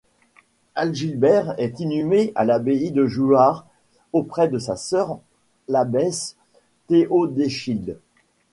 Agilbert 0.73 1.53
est 1.59 1.79
inhumé 1.79 2.31
à 2.33 2.43
l'abbaye 2.43 2.89
de 2.89 3.05
Jouarre, 3.05 3.67
auprès 4.13 4.47
de 4.47 4.57
sa 4.57 4.75
sœur 4.75 5.19
l'abbesse 5.67 6.35
Théodechilde. 6.87 7.99